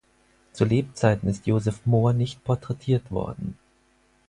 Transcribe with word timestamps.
Zu 0.53 0.65
Lebzeiten 0.65 1.27
ist 1.29 1.45
Joseph 1.45 1.85
Mohr 1.85 2.11
nicht 2.13 2.43
porträtiert 2.43 3.11
worden. 3.11 3.55